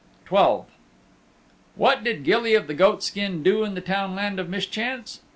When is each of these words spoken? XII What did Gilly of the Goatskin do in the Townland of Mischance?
XII 0.27 0.61
What 1.75 2.03
did 2.03 2.23
Gilly 2.23 2.55
of 2.55 2.65
the 2.65 2.73
Goatskin 2.73 3.43
do 3.43 3.63
in 3.63 3.75
the 3.75 3.81
Townland 3.81 4.39
of 4.39 4.49
Mischance? 4.49 5.19